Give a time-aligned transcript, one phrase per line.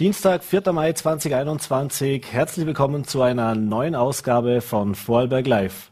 [0.00, 0.72] Dienstag, 4.
[0.72, 2.32] Mai 2021.
[2.32, 5.90] Herzlich willkommen zu einer neuen Ausgabe von Vorarlberg Live.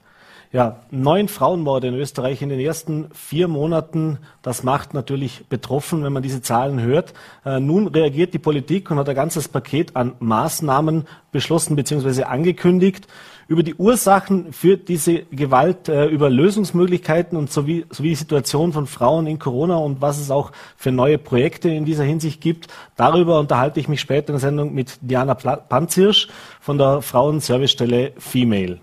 [0.50, 4.16] Ja, neun Frauenmorde in Österreich in den ersten vier Monaten.
[4.40, 7.12] Das macht natürlich betroffen, wenn man diese Zahlen hört.
[7.44, 12.22] Äh, nun reagiert die Politik und hat ein ganzes Paket an Maßnahmen beschlossen bzw.
[12.22, 13.08] angekündigt
[13.46, 18.86] über die Ursachen für diese Gewalt, äh, über Lösungsmöglichkeiten und sowie, sowie die Situation von
[18.86, 22.68] Frauen in Corona und was es auch für neue Projekte in dieser Hinsicht gibt.
[22.96, 28.80] Darüber unterhalte ich mich später in der Sendung mit Diana Panzirsch von der Frauenservicestelle Female.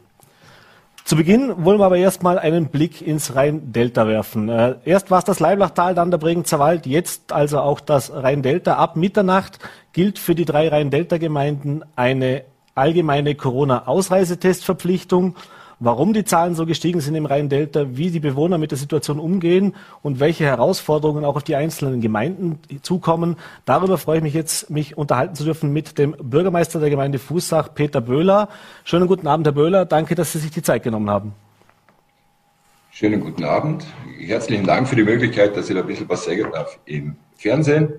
[1.06, 4.50] Zu Beginn wollen wir aber erstmal einen Blick ins Rhein-Delta werfen.
[4.50, 8.78] Äh, erst war es das Leiblachtal, dann der Bregenzer Wald, jetzt also auch das Rhein-Delta.
[8.78, 9.60] Ab Mitternacht
[9.94, 15.36] gilt für die drei Rhein-Delta-Gemeinden eine allgemeine Corona-Ausreisetestverpflichtung,
[15.80, 19.76] warum die Zahlen so gestiegen sind im Rhein-Delta, wie die Bewohner mit der Situation umgehen
[20.02, 23.38] und welche Herausforderungen auch auf die einzelnen Gemeinden zukommen.
[23.66, 27.74] Darüber freue ich mich jetzt, mich unterhalten zu dürfen mit dem Bürgermeister der Gemeinde Fußach,
[27.74, 28.50] Peter Böhler.
[28.84, 29.86] Schönen guten Abend, Herr Böhler.
[29.86, 31.34] Danke, dass Sie sich die Zeit genommen haben.
[32.92, 33.86] Schönen guten Abend.
[34.20, 37.92] Herzlichen Dank für die Möglichkeit, dass ich da ein bisschen was sagen darf im Fernsehen.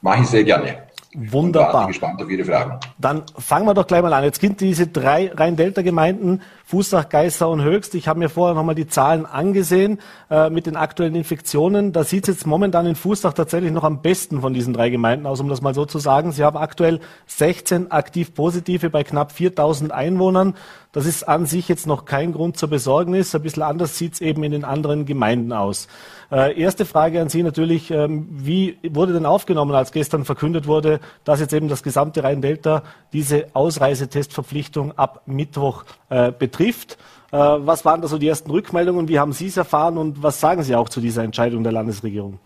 [0.00, 0.84] Mache ich sehr gerne.
[1.14, 1.86] Wunderbar.
[1.86, 2.78] Gespannt auf Ihre Fragen.
[2.98, 4.24] Dann fangen wir doch gleich mal an.
[4.24, 7.94] Jetzt sind diese drei Rhein-Delta-Gemeinden, Fußach, Geissau und Höchst.
[7.94, 11.92] Ich habe mir vorher nochmal die Zahlen angesehen äh, mit den aktuellen Infektionen.
[11.92, 15.26] Da sieht es jetzt momentan in Fußach tatsächlich noch am besten von diesen drei Gemeinden
[15.26, 16.32] aus, um das mal so zu sagen.
[16.32, 20.54] Sie haben aktuell 16 aktiv Positive bei knapp 4000 Einwohnern.
[20.90, 23.34] Das ist an sich jetzt noch kein Grund zur Besorgnis.
[23.34, 25.88] Ein bisschen anders sieht es eben in den anderen Gemeinden aus.
[26.34, 30.98] Äh, erste Frage an Sie natürlich, ähm, wie wurde denn aufgenommen, als gestern verkündet wurde,
[31.22, 32.82] dass jetzt eben das gesamte Rhein-Delta
[33.12, 36.98] diese Ausreisetestverpflichtung ab Mittwoch äh, betrifft?
[37.30, 39.06] Äh, was waren da so die ersten Rückmeldungen?
[39.06, 42.40] Wie haben Sie es erfahren und was sagen Sie auch zu dieser Entscheidung der Landesregierung?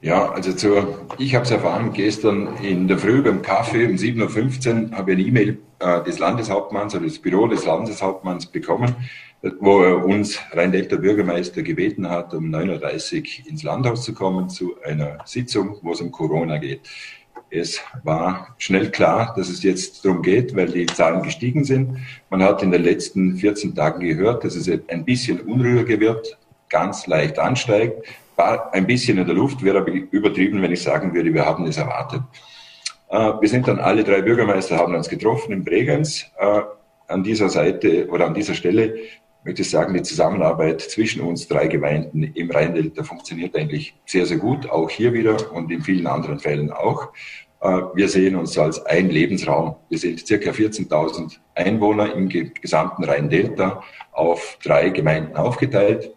[0.00, 0.86] Ja, also zu,
[1.18, 5.18] ich habe es erfahren gestern in der Früh beim Kaffee um 7.15 Uhr habe ich
[5.18, 8.94] eine E-Mail äh, des Landeshauptmanns oder des Büro des Landeshauptmanns bekommen,
[9.60, 14.74] wo er uns Rhein-Delta Bürgermeister gebeten hat, um 9.30 Uhr ins Landhaus zu kommen zu
[14.82, 16.80] einer Sitzung, wo es um Corona geht.
[17.50, 21.96] Es war schnell klar, dass es jetzt darum geht, weil die Zahlen gestiegen sind.
[22.28, 26.36] Man hat in den letzten 14 Tagen gehört, dass es ein bisschen unruhiger wird,
[26.68, 28.04] ganz leicht ansteigt.
[28.36, 31.64] War ein bisschen in der Luft, wäre aber übertrieben, wenn ich sagen würde, wir haben
[31.64, 32.22] es erwartet.
[33.08, 36.26] Äh, wir sind dann alle drei Bürgermeister, haben uns getroffen in Bregenz.
[36.38, 36.60] Äh,
[37.08, 38.94] an dieser Seite oder an dieser Stelle
[39.44, 44.38] möchte ich sagen, die Zusammenarbeit zwischen uns drei Gemeinden im Rhein-Delta funktioniert eigentlich sehr, sehr
[44.38, 47.08] gut, auch hier wieder und in vielen anderen Fällen auch.
[47.60, 49.76] Äh, wir sehen uns als ein Lebensraum.
[49.88, 53.82] Wir sind circa 14.000 Einwohner im gesamten Rhein-Delta
[54.12, 56.14] auf drei Gemeinden aufgeteilt.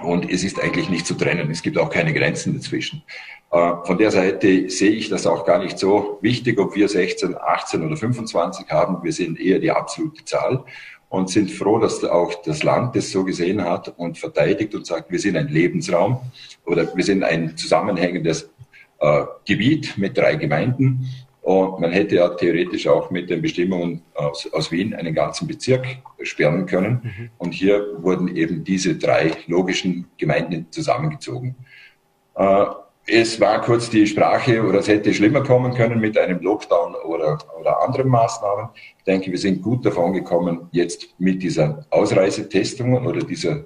[0.00, 1.50] Und es ist eigentlich nicht zu trennen.
[1.50, 3.02] Es gibt auch keine Grenzen dazwischen.
[3.50, 7.36] Äh, von der Seite sehe ich das auch gar nicht so wichtig, ob wir 16,
[7.38, 9.02] 18 oder 25 haben.
[9.02, 10.64] Wir sind eher die absolute Zahl
[11.12, 15.10] und sind froh, dass auch das Land das so gesehen hat und verteidigt und sagt,
[15.12, 16.22] wir sind ein Lebensraum
[16.64, 18.48] oder wir sind ein zusammenhängendes
[18.98, 21.06] äh, Gebiet mit drei Gemeinden.
[21.42, 25.84] Und man hätte ja theoretisch auch mit den Bestimmungen aus, aus Wien einen ganzen Bezirk
[26.22, 27.00] sperren können.
[27.02, 27.30] Mhm.
[27.36, 31.56] Und hier wurden eben diese drei logischen Gemeinden zusammengezogen.
[32.36, 32.64] Äh,
[33.06, 37.38] es war kurz die Sprache, oder es hätte schlimmer kommen können mit einem Lockdown oder,
[37.58, 38.68] oder anderen Maßnahmen.
[38.98, 43.64] Ich denke, wir sind gut davon gekommen, jetzt mit dieser Ausreisetestung oder dieser,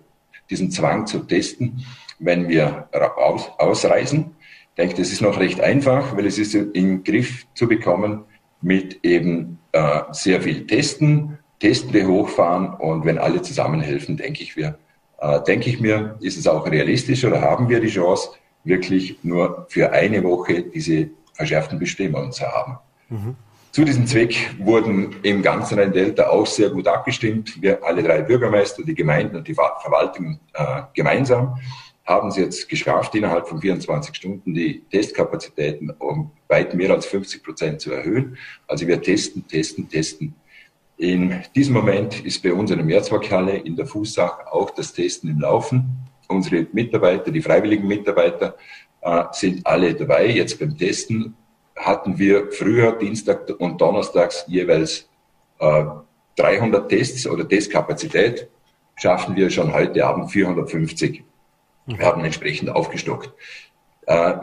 [0.49, 1.85] diesem Zwang zu testen,
[2.19, 4.37] wenn wir aus, ausreisen.
[4.71, 8.25] Ich denke, das ist noch recht einfach, weil es ist in den Griff zu bekommen
[8.63, 14.79] mit eben äh, sehr viel Testen, Testende hochfahren und wenn alle zusammenhelfen, denke ich, wir,
[15.19, 18.31] äh, denke ich mir, ist es auch realistisch oder haben wir die Chance,
[18.66, 22.78] wirklich nur für eine Woche diese verschärften Bestimmungen zu haben.
[23.09, 23.37] Mhm.
[23.72, 27.60] Zu diesem Zweck wurden im ganzen Rhein-Delta auch sehr gut abgestimmt.
[27.60, 31.59] Wir alle drei Bürgermeister, die Gemeinden und die Verwaltung äh, gemeinsam
[32.07, 37.42] haben es jetzt geschafft, innerhalb von 24 Stunden die Testkapazitäten um weit mehr als 50
[37.42, 38.39] Prozent zu erhöhen.
[38.69, 40.34] Also wir testen, testen, testen.
[40.97, 45.28] In diesem Moment ist bei uns in der Mehrzweckhalle in der Fußsach auch das Testen
[45.28, 45.84] im Laufen
[46.28, 48.57] unsere Mitarbeiter, die freiwilligen Mitarbeiter,
[49.01, 50.27] äh, sind alle dabei.
[50.28, 51.37] Jetzt beim Testen
[51.77, 55.09] hatten wir früher Dienstag und Donnerstags jeweils
[55.59, 55.84] äh,
[56.37, 58.49] 300 Tests oder Testkapazität.
[58.97, 61.23] Schaffen wir schon heute Abend 450.
[61.87, 63.31] Wir haben entsprechend aufgestockt.
[64.07, 64.34] Äh,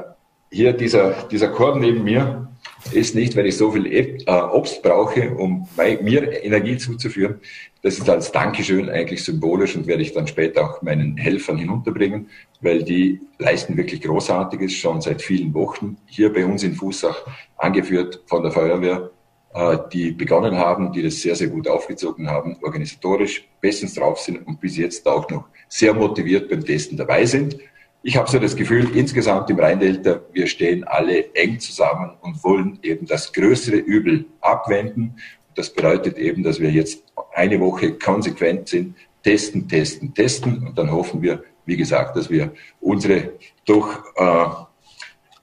[0.51, 2.52] hier dieser, dieser Korb neben mir
[2.91, 7.39] ist nicht, wenn ich so viel äh, Obst brauche, um mir Energie zuzuführen.
[7.81, 12.29] Das ist als Dankeschön eigentlich symbolisch und werde ich dann später auch meinen Helfern hinunterbringen,
[12.61, 17.25] weil die leisten wirklich Großartiges schon seit vielen Wochen hier bei uns in Fußach,
[17.57, 19.11] angeführt von der Feuerwehr,
[19.53, 24.47] äh, die begonnen haben, die das sehr, sehr gut aufgezogen haben, organisatorisch bestens drauf sind
[24.47, 27.57] und bis jetzt auch noch sehr motiviert beim Testen dabei sind.
[28.05, 32.77] Ich habe so das Gefühl, insgesamt im Rheindelta, wir stehen alle eng zusammen und wollen
[32.83, 35.15] eben das größere Übel abwenden.
[35.55, 37.01] Das bedeutet eben, dass wir jetzt
[37.33, 42.51] eine Woche konsequent sind, testen, testen, testen und dann hoffen wir, wie gesagt, dass wir
[42.81, 43.35] unsere
[43.65, 44.45] durch äh,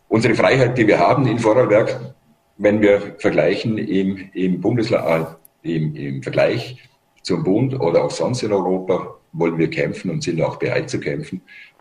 [0.09, 2.15] unsere Freiheit, die wir haben in Vorarlberg,
[2.59, 5.29] wenn wir vergleichen im, im Bundesland,
[5.63, 6.77] äh, im, im Vergleich
[7.23, 11.01] zum Bund oder auch sonst in Europa, wollen wir kämpfen und sind auch bereit zu
[11.01, 11.41] kämpfen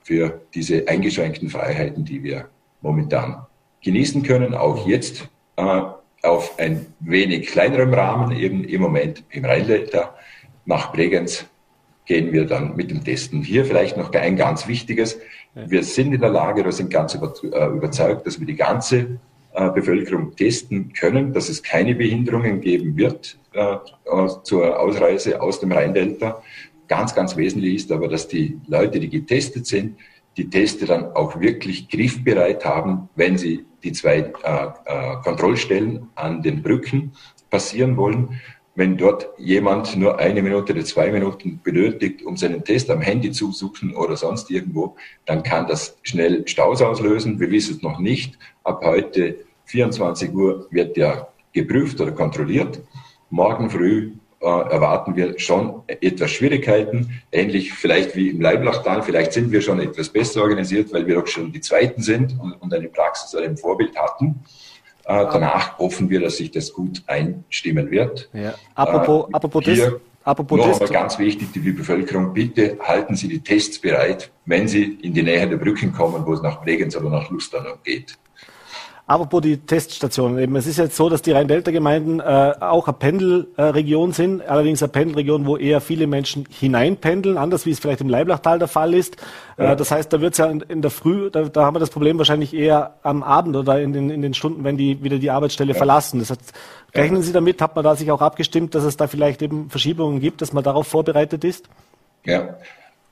[0.10, 2.50] für diese eingeschränkten Freiheiten, die wir
[2.82, 3.46] momentan
[3.84, 5.82] genießen können, auch jetzt äh,
[6.24, 10.16] auf ein wenig kleinerem Rahmen, eben im Moment im Rheindelta.
[10.66, 11.46] Nach Bregenz
[12.06, 13.44] gehen wir dann mit dem Testen.
[13.44, 15.20] Hier vielleicht noch ein ganz wichtiges.
[15.54, 19.20] Wir sind in der Lage, wir sind ganz äh, überzeugt, dass wir die ganze
[19.54, 23.78] äh, Bevölkerung testen können, dass es keine Behinderungen geben wird äh,
[24.42, 26.42] zur Ausreise aus dem Rheindelta
[26.90, 29.98] ganz, ganz wesentlich ist aber, dass die Leute, die getestet sind,
[30.36, 36.42] die Teste dann auch wirklich griffbereit haben, wenn sie die zwei äh, äh, Kontrollstellen an
[36.42, 37.14] den Brücken
[37.50, 38.42] passieren wollen.
[38.76, 43.32] Wenn dort jemand nur eine Minute oder zwei Minuten benötigt, um seinen Test am Handy
[43.32, 44.96] zu suchen oder sonst irgendwo,
[45.26, 47.40] dann kann das schnell Staus auslösen.
[47.40, 48.38] Wir wissen es noch nicht.
[48.64, 52.82] Ab heute 24 Uhr wird der geprüft oder kontrolliert.
[53.30, 59.04] Morgen früh äh, erwarten wir schon etwas Schwierigkeiten, ähnlich vielleicht wie im Leiblachtal.
[59.04, 62.54] Vielleicht sind wir schon etwas besser organisiert, weil wir doch schon die Zweiten sind und,
[62.54, 64.40] und eine Praxis oder ein Vorbild hatten.
[65.06, 68.30] Äh, danach hoffen wir, dass sich das gut einstimmen wird.
[68.34, 68.54] Ja.
[68.76, 73.40] Apropos, äh, apropos hier, Apropos noch einmal ganz wichtig, die Bevölkerung, bitte halten Sie die
[73.40, 77.10] Tests bereit, wenn Sie in die Nähe der Brücken kommen, wo es nach Bregenz oder
[77.10, 78.18] nach Lustenau geht.
[79.10, 80.56] Apropos die Teststationen eben.
[80.56, 85.48] Es ist jetzt so, dass die Rhein-Delta-Gemeinden äh, auch eine Pendelregion sind, allerdings eine Pendelregion,
[85.48, 89.18] wo eher viele Menschen hineinpendeln, anders wie es vielleicht im Leiblachtal der Fall ist.
[89.58, 89.72] Äh, ja.
[89.72, 91.80] Äh, das heißt, da wird es ja in, in, der Früh, da, da, haben wir
[91.80, 95.18] das Problem wahrscheinlich eher am Abend oder in den, in den Stunden, wenn die wieder
[95.18, 95.78] die Arbeitsstelle ja.
[95.78, 96.20] verlassen.
[96.20, 96.54] Das heißt,
[96.94, 100.20] rechnen Sie damit, hat man da sich auch abgestimmt, dass es da vielleicht eben Verschiebungen
[100.20, 101.68] gibt, dass man darauf vorbereitet ist?
[102.26, 102.58] Ja,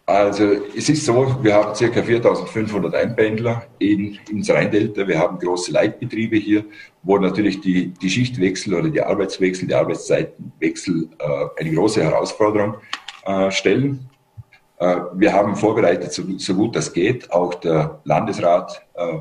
[0.08, 5.06] also es ist so, wir haben circa 4500 Einpendler in, ins Rheindelta.
[5.06, 6.64] Wir haben große Leitbetriebe hier,
[7.04, 12.76] wo natürlich die, die Schichtwechsel oder die Arbeitswechsel, die Arbeitszeitenwechsel äh, eine große Herausforderung
[13.26, 14.10] äh, stellen.
[14.80, 17.30] Äh, wir haben vorbereitet, so, so, gut das geht.
[17.34, 19.18] Auch der Landesrat äh,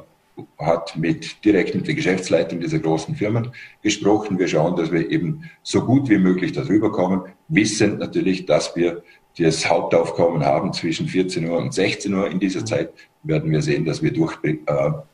[0.58, 3.50] hat mit direkt mit der Geschäftsleitung dieser großen Firmen
[3.82, 4.38] gesprochen.
[4.38, 9.02] Wir schauen, dass wir eben so gut wie möglich darüber kommen, wissen natürlich, dass wir
[9.38, 12.92] das Hauptaufkommen haben zwischen 14 Uhr und 16 Uhr in dieser Zeit,
[13.22, 14.56] werden wir sehen, dass wir durch äh,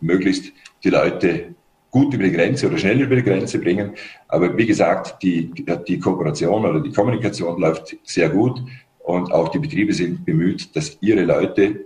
[0.00, 0.52] möglichst
[0.84, 1.54] die Leute
[1.90, 3.92] gut über die Grenze oder schnell über die Grenze bringen.
[4.28, 5.50] Aber wie gesagt, die,
[5.86, 8.62] die Kooperation oder die Kommunikation läuft sehr gut
[9.00, 11.84] und auch die Betriebe sind bemüht, dass ihre Leute,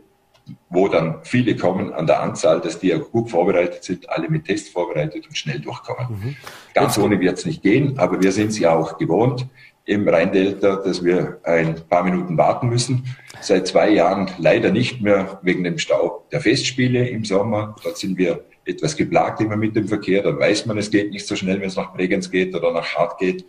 [0.69, 4.45] wo dann viele kommen an der Anzahl, dass die auch gut vorbereitet sind, alle mit
[4.45, 6.07] Tests vorbereitet und schnell durchkommen.
[6.09, 6.37] Mhm.
[6.73, 9.47] Ganz ohne wird es nicht gehen, aber wir sind sie auch gewohnt
[9.87, 13.05] im Rheindelta, dass wir ein paar Minuten warten müssen.
[13.41, 17.77] Seit zwei Jahren leider nicht mehr wegen dem Stau der Festspiele im Sommer.
[17.83, 20.23] Dort sind wir etwas geplagt immer mit dem Verkehr.
[20.23, 22.97] Da weiß man, es geht nicht so schnell, wenn es nach Bregenz geht oder nach
[22.97, 23.45] Hart geht.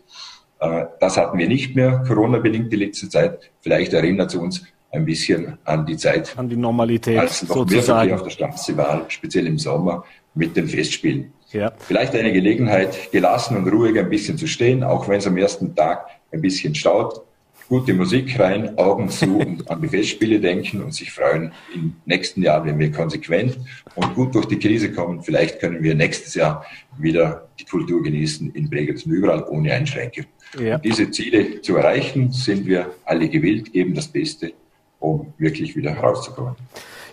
[0.60, 3.52] Äh, das hatten wir nicht mehr, Corona-bedingt die letzte Zeit.
[3.62, 6.38] Vielleicht erinnert es uns ein bisschen an die Zeit.
[6.38, 7.18] An die Normalität.
[7.18, 7.76] Als noch sozusagen.
[7.76, 10.04] mehr Verkehr auf der Straße war, speziell im Sommer
[10.36, 11.34] mit den Festspielen.
[11.52, 11.72] Ja.
[11.78, 15.76] Vielleicht eine Gelegenheit, gelassen und ruhig ein bisschen zu stehen, auch wenn es am ersten
[15.76, 17.22] Tag ein bisschen staut.
[17.70, 22.42] Gute Musik rein, Augen zu und an die Festspiele denken und sich freuen im nächsten
[22.42, 23.58] Jahr, wenn wir konsequent
[23.96, 25.22] und gut durch die Krise kommen.
[25.22, 26.66] Vielleicht können wir nächstes Jahr
[26.98, 30.26] wieder die Kultur genießen in Bregenz und überall ohne Einschränkung.
[30.58, 30.78] Ja.
[30.78, 34.54] diese Ziele zu erreichen, sind wir alle gewillt, geben das Beste,
[35.00, 36.56] um wirklich wieder herauszukommen.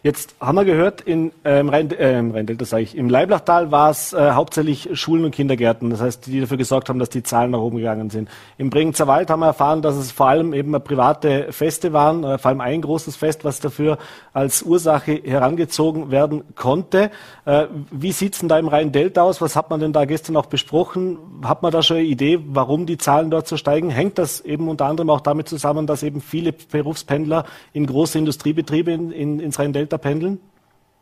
[0.05, 3.73] Jetzt haben wir gehört, in, äh, im Rhein, äh, im Rheindelta sage ich, im Leiblachtal
[3.73, 7.23] war es äh, hauptsächlich Schulen und Kindergärten, das heißt, die dafür gesorgt haben, dass die
[7.23, 8.29] Zahlen nach oben gegangen sind.
[8.59, 12.37] Im Bregenzer Wald haben wir erfahren, dass es vor allem eben private Feste waren, äh,
[12.37, 13.97] vor allem ein großes Fest, was dafür
[14.35, 17.11] als Ursache herangezogen werden konnte.
[17.47, 19.41] Äh, wie sieht's denn da im Rhein-Delta aus?
[19.41, 21.17] Was hat man denn da gestern auch besprochen?
[21.45, 23.89] Hat man da schon eine Idee, warum die Zahlen dort so steigen?
[23.89, 28.93] Hängt das eben unter anderem auch damit zusammen, dass eben viele Berufspendler in große Industriebetriebe
[28.93, 30.39] in, in, ins Rhein-Delta pendeln?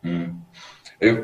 [0.03, 0.43] Hm.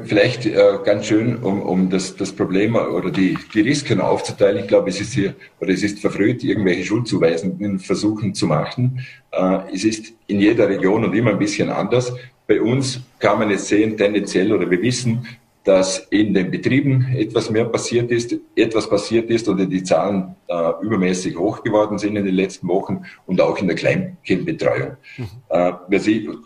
[0.04, 4.58] Vielleicht äh, ganz schön, um, um das, das Problem oder die, die Risiken aufzuteilen.
[4.58, 9.06] Ich glaube, es ist hier oder es ist verfrüht, irgendwelche Schuldzuweisungen versuchen zu machen.
[9.30, 12.12] Äh, es ist in jeder Region und immer ein bisschen anders.
[12.48, 15.24] Bei uns kann man jetzt sehen, tendenziell oder wir wissen,
[15.62, 20.72] dass in den Betrieben etwas mehr passiert ist, etwas passiert ist oder die Zahlen äh,
[20.82, 24.96] übermäßig hoch geworden sind in den letzten Wochen und auch in der Kleinkindbetreuung.
[25.18, 25.26] Mhm.
[25.50, 26.42] Äh, wir sehen,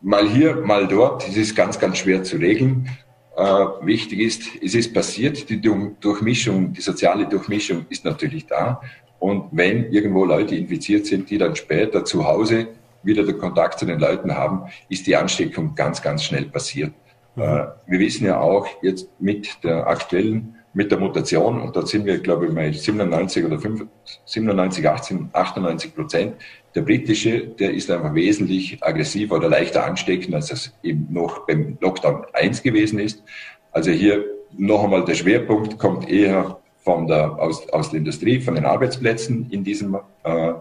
[0.00, 1.28] mal hier, mal dort.
[1.28, 2.88] Es ist ganz, ganz schwer zu regeln.
[3.36, 3.42] Äh,
[3.82, 8.80] wichtig ist, es ist passiert, die Durchmischung, die soziale Durchmischung ist natürlich da.
[9.18, 12.68] Und wenn irgendwo Leute infiziert sind, die dann später zu Hause
[13.02, 16.92] wieder den Kontakt zu den Leuten haben, ist die Ansteckung ganz, ganz schnell passiert.
[17.36, 17.42] Mhm.
[17.86, 22.18] Wir wissen ja auch jetzt mit der aktuellen mit der Mutation, und da sind wir,
[22.18, 23.86] glaube ich, bei 97 oder 5,
[24.24, 26.34] 97, 18, 98 Prozent.
[26.74, 31.76] Der britische, der ist einfach wesentlich aggressiver oder leichter ansteckend, als es eben noch beim
[31.80, 33.24] Lockdown 1 gewesen ist.
[33.72, 34.24] Also hier
[34.56, 39.50] noch einmal der Schwerpunkt kommt eher von der, aus, aus der Industrie, von den Arbeitsplätzen
[39.50, 40.52] in diesem, äh,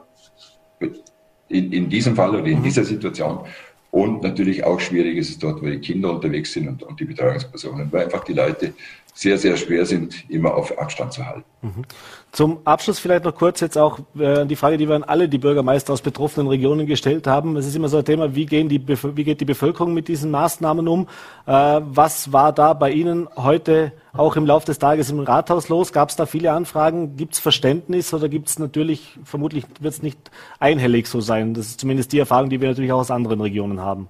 [1.49, 2.63] in, in diesem Fall oder in mhm.
[2.63, 3.41] dieser Situation.
[3.91, 7.05] Und natürlich auch schwierig ist es dort, wo die Kinder unterwegs sind und, und die
[7.05, 8.73] Betreuungspersonen, weil einfach die Leute
[9.19, 11.43] sehr, sehr schwer sind, immer auf Abstand zu halten.
[11.61, 11.83] Mhm.
[12.31, 15.39] Zum Abschluss vielleicht noch kurz jetzt auch äh, die Frage, die wir an alle die
[15.39, 17.57] Bürgermeister aus betroffenen Regionen gestellt haben.
[17.57, 20.31] Es ist immer so ein Thema, wie, gehen die, wie geht die Bevölkerung mit diesen
[20.31, 21.09] Maßnahmen um?
[21.45, 25.91] Äh, was war da bei Ihnen heute auch im Laufe des Tages im Rathaus los?
[25.91, 27.17] Gab es da viele Anfragen?
[27.17, 31.53] Gibt es Verständnis oder gibt es natürlich, vermutlich wird es nicht einhellig so sein?
[31.53, 34.07] Das ist zumindest die Erfahrung, die wir natürlich auch aus anderen Regionen haben.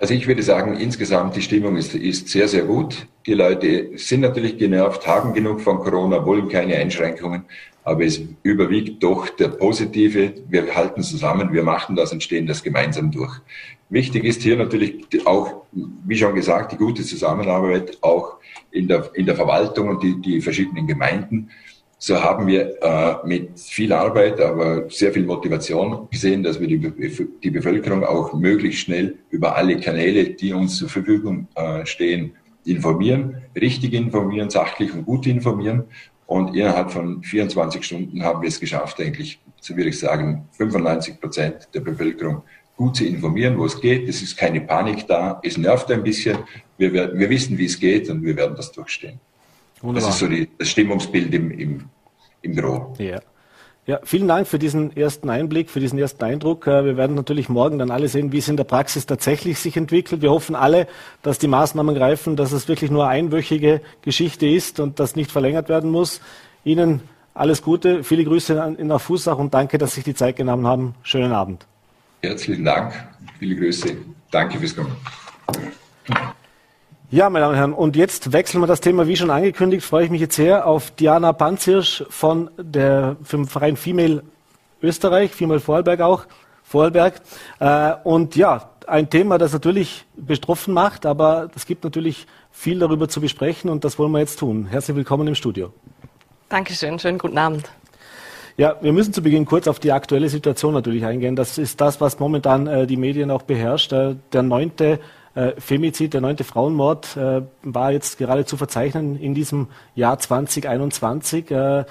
[0.00, 3.08] Also ich würde sagen, insgesamt die Stimmung ist, ist sehr, sehr gut.
[3.26, 7.44] Die Leute sind natürlich genervt, haben genug von Corona, wollen keine Einschränkungen,
[7.82, 10.34] aber es überwiegt doch der Positive.
[10.48, 13.40] Wir halten zusammen, wir machen das und stehen das gemeinsam durch.
[13.90, 18.36] Wichtig ist hier natürlich auch, wie schon gesagt, die gute Zusammenarbeit auch
[18.70, 21.50] in der, in der Verwaltung und die, die verschiedenen Gemeinden
[21.98, 26.78] so haben wir äh, mit viel Arbeit, aber sehr viel Motivation gesehen, dass wir die,
[27.42, 33.42] die Bevölkerung auch möglichst schnell über alle Kanäle, die uns zur Verfügung äh, stehen, informieren,
[33.60, 35.84] richtig informieren, sachlich und gut informieren.
[36.26, 41.20] Und innerhalb von 24 Stunden haben wir es geschafft, eigentlich, so würde ich sagen, 95
[41.20, 42.42] Prozent der Bevölkerung
[42.76, 44.08] gut zu informieren, wo es geht.
[44.08, 45.40] Es ist keine Panik da.
[45.42, 46.38] Es nervt ein bisschen.
[46.76, 49.18] Wir, werden, wir wissen, wie es geht und wir werden das durchstehen.
[49.80, 50.08] Wunderbar.
[50.08, 51.84] Das ist so die, das Stimmungsbild im, im,
[52.42, 52.94] im Büro.
[52.98, 53.20] Ja.
[53.88, 56.66] Ja, vielen Dank für diesen ersten Einblick, für diesen ersten Eindruck.
[56.66, 59.78] Äh, wir werden natürlich morgen dann alle sehen, wie es in der Praxis tatsächlich sich
[59.78, 60.20] entwickelt.
[60.20, 60.86] Wir hoffen alle,
[61.22, 65.70] dass die Maßnahmen greifen, dass es wirklich nur einwöchige Geschichte ist und das nicht verlängert
[65.70, 66.20] werden muss.
[66.64, 67.00] Ihnen
[67.32, 70.66] alles Gute, viele Grüße in der Fußach und danke, dass Sie sich die Zeit genommen
[70.66, 70.94] haben.
[71.02, 71.66] Schönen Abend.
[72.20, 72.92] Herzlichen Dank,
[73.38, 73.96] viele Grüße.
[74.30, 74.96] Danke fürs Kommen.
[77.10, 80.04] Ja, meine Damen und Herren, und jetzt wechseln wir das Thema, wie schon angekündigt, freue
[80.04, 84.22] ich mich jetzt sehr auf Diana Panzirsch von der, vom Verein Female
[84.82, 86.26] Österreich, Female Vorarlberg auch,
[86.64, 87.14] Vorarlberg.
[87.60, 93.08] Äh, und ja, ein Thema, das natürlich betroffen macht, aber es gibt natürlich viel darüber
[93.08, 94.66] zu besprechen und das wollen wir jetzt tun.
[94.66, 95.72] Herzlich willkommen im Studio.
[96.50, 97.70] Dankeschön, schönen guten Abend.
[98.58, 101.36] Ja, wir müssen zu Beginn kurz auf die aktuelle Situation natürlich eingehen.
[101.36, 103.94] Das ist das, was momentan äh, die Medien auch beherrscht.
[103.94, 105.00] Äh, der neunte
[105.38, 111.50] äh, Femizid, der neunte Frauenmord, äh, war jetzt gerade zu verzeichnen in diesem Jahr 2021.
[111.52, 111.84] Äh,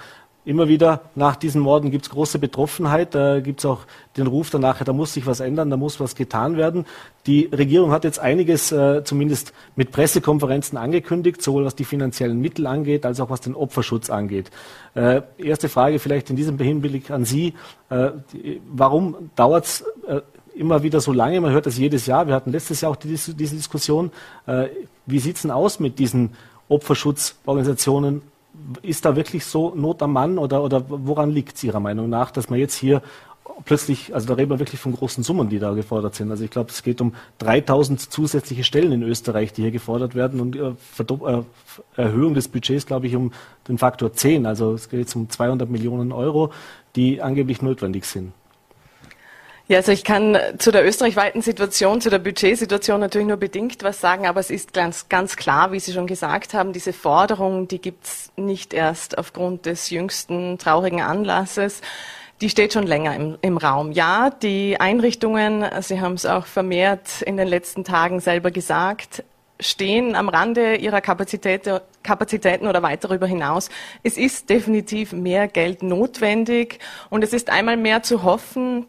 [0.44, 3.82] immer wieder nach diesen Morden gibt es große Betroffenheit, da gibt es auch
[4.16, 6.86] den Ruf danach, da muss sich was ändern, da muss was getan werden.
[7.26, 12.66] Die Regierung hat jetzt einiges äh, zumindest mit Pressekonferenzen angekündigt, sowohl was die finanziellen Mittel
[12.68, 14.52] angeht, als auch was den Opferschutz angeht.
[14.94, 17.54] Äh, erste Frage vielleicht in diesem Hinblick an Sie.
[17.90, 18.12] Äh,
[18.70, 20.22] warum dauert es äh,
[20.58, 21.40] immer wieder so lange.
[21.42, 22.28] Man hört das jedes Jahr.
[22.28, 24.12] Wir hatten letztes Jahr auch die, diese Diskussion.
[24.46, 24.68] Äh,
[25.06, 26.32] wie sieht es denn aus mit diesen
[26.70, 28.22] Opferschutzorganisationen?
[28.82, 32.32] Ist da wirklich so Not am Mann oder, oder woran liegt es Ihrer Meinung nach,
[32.32, 33.02] dass man jetzt hier
[33.66, 36.32] plötzlich, also da reden wir wirklich von großen Summen, die da gefordert sind.
[36.32, 40.40] Also ich glaube, es geht um 3000 zusätzliche Stellen in Österreich, die hier gefordert werden
[40.40, 41.44] und äh, äh,
[41.96, 43.32] Erhöhung des Budgets, glaube ich, um
[43.68, 44.46] den Faktor 10.
[44.46, 46.52] Also es geht um 200 Millionen Euro,
[46.96, 48.34] die angeblich notwendig sind.
[49.70, 54.00] Ja, also ich kann zu der österreichweiten Situation, zu der Budgetsituation natürlich nur bedingt was
[54.00, 57.82] sagen, aber es ist ganz, ganz klar, wie Sie schon gesagt haben, diese Forderung, die
[57.82, 61.82] gibt's nicht erst aufgrund des jüngsten traurigen Anlasses.
[62.40, 63.92] Die steht schon länger im, im Raum.
[63.92, 69.26] Ja, die Einrichtungen, Sie haben es auch vermehrt in den letzten Tagen selber gesagt,
[69.60, 71.70] stehen am Rande ihrer Kapazität,
[72.04, 73.70] Kapazitäten oder weit darüber hinaus.
[74.02, 78.86] Es ist definitiv mehr Geld notwendig und es ist einmal mehr zu hoffen,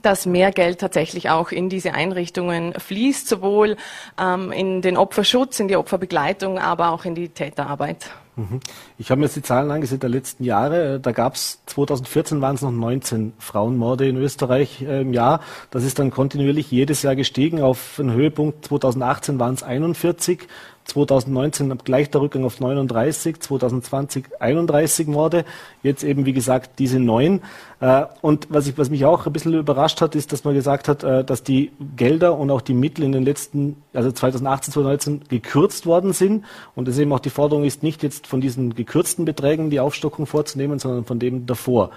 [0.00, 3.76] dass mehr Geld tatsächlich auch in diese Einrichtungen fließt, sowohl
[4.18, 8.10] ähm, in den Opferschutz, in die Opferbegleitung, aber auch in die Täterarbeit.
[8.36, 8.60] Mhm.
[8.96, 10.98] Ich habe mir jetzt die Zahlen angesehen der letzten Jahre.
[11.00, 15.40] Da gab es 2014 waren es noch 19 Frauenmorde in Österreich äh, im Jahr.
[15.70, 17.60] Das ist dann kontinuierlich jedes Jahr gestiegen.
[17.60, 20.48] Auf einen Höhepunkt 2018 waren es 41.
[20.84, 25.44] 2019 gleich der Rückgang auf 39, 2020 31 Morde,
[25.82, 27.40] jetzt eben wie gesagt diese neun.
[27.80, 30.88] Äh, und was, ich, was mich auch ein bisschen überrascht hat, ist, dass man gesagt
[30.88, 35.28] hat, äh, dass die Gelder und auch die Mittel in den letzten, also 2018, 2019
[35.28, 36.44] gekürzt worden sind.
[36.74, 40.26] Und es eben auch die Forderung ist, nicht jetzt von diesen gekürzten Beträgen die Aufstockung
[40.26, 41.90] vorzunehmen, sondern von dem davor.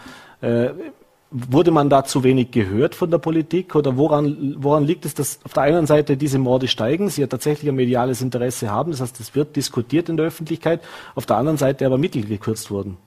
[1.31, 5.39] Wurde man da zu wenig gehört von der Politik oder woran, woran liegt es, dass
[5.43, 9.01] auf der einen Seite diese Morde steigen, sie ja tatsächlich ein mediales Interesse haben, das
[9.01, 10.81] heißt, es wird diskutiert in der Öffentlichkeit,
[11.15, 12.97] auf der anderen Seite aber Mittel gekürzt wurden?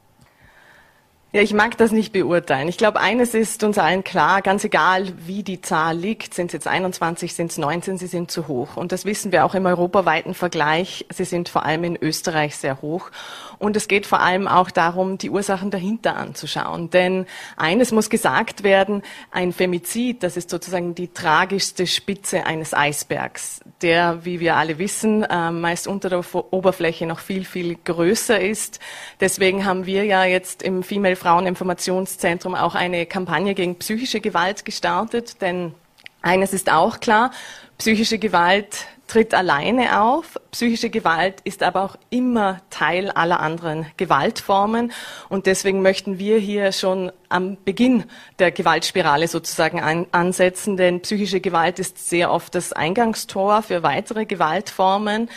[1.31, 2.69] Ja, ich mag das nicht beurteilen.
[2.69, 6.53] Ich glaube, eines ist uns allen klar, ganz egal, wie die Zahl liegt, sind es
[6.55, 8.79] jetzt 21, sind es 19, sie sind zu hoch.
[8.79, 11.05] Und das wissen wir auch im europaweiten Vergleich.
[11.13, 13.11] Sie sind vor allem in Österreich sehr hoch.
[13.59, 16.91] Und es geht vor allem auch darum, die Ursachen dahinter anzuschauen.
[16.91, 23.61] Denn eines muss gesagt werden, ein Femizid, das ist sozusagen die tragischste Spitze eines Eisbergs,
[23.83, 28.79] der, wie wir alle wissen, äh, meist unter der Oberfläche noch viel, viel größer ist.
[29.21, 35.41] Deswegen haben wir ja jetzt im Female Fraueninformationszentrum auch eine Kampagne gegen psychische Gewalt gestartet,
[35.43, 35.75] denn
[36.23, 37.31] eines ist auch klar,
[37.79, 40.38] psychische Gewalt tritt alleine auf.
[40.53, 44.93] Psychische Gewalt ist aber auch immer Teil aller anderen Gewaltformen.
[45.29, 48.05] Und deswegen möchten wir hier schon am Beginn
[48.38, 54.27] der Gewaltspirale sozusagen an, ansetzen, denn psychische Gewalt ist sehr oft das Eingangstor für weitere
[54.27, 55.29] Gewaltformen.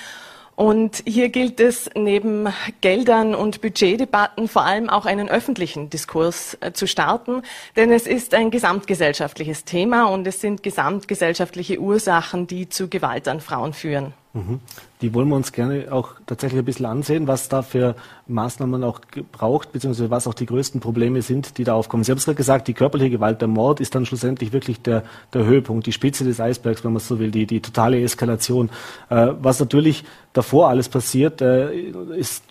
[0.61, 2.47] Und hier gilt es neben
[2.81, 7.41] Geldern und Budgetdebatten vor allem auch einen öffentlichen Diskurs äh, zu starten,
[7.75, 13.41] denn es ist ein gesamtgesellschaftliches Thema und es sind gesamtgesellschaftliche Ursachen, die zu Gewalt an
[13.41, 14.13] Frauen führen.
[14.33, 14.59] Mhm.
[15.01, 17.95] Die wollen wir uns gerne auch tatsächlich ein bisschen ansehen, was da für
[18.27, 22.03] Maßnahmen auch braucht, beziehungsweise was auch die größten Probleme sind, die da aufkommen.
[22.03, 25.03] Sie haben es gerade gesagt, die körperliche Gewalt, der Mord ist dann schlussendlich wirklich der,
[25.33, 28.69] der Höhepunkt, die Spitze des Eisbergs, wenn man so will, die, die totale Eskalation.
[29.09, 31.73] Äh, was natürlich davor alles passiert, äh,
[32.15, 32.43] ist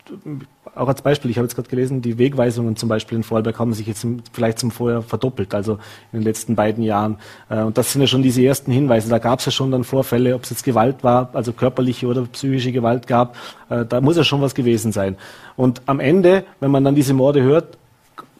[0.75, 3.73] auch als Beispiel, ich habe jetzt gerade gelesen, die Wegweisungen zum Beispiel in Vorarlberg haben
[3.73, 5.75] sich jetzt vielleicht zum Vorher verdoppelt, also
[6.13, 7.17] in den letzten beiden Jahren.
[7.49, 9.09] Äh, und das sind ja schon diese ersten Hinweise.
[9.09, 12.27] Da gab es ja schon dann Vorfälle, ob es jetzt Gewalt war, also körperliche oder
[12.41, 13.37] psychische Gewalt gab.
[13.69, 15.17] Äh, da muss ja schon was gewesen sein.
[15.57, 17.77] Und am Ende, wenn man dann diese Morde hört,